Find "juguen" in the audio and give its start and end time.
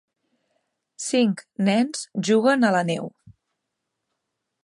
2.29-2.67